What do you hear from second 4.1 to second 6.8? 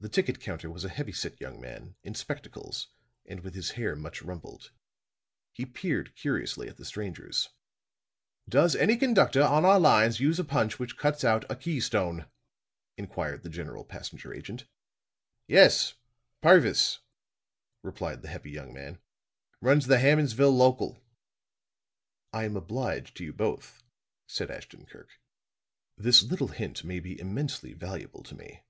rumpled. He peered curiously at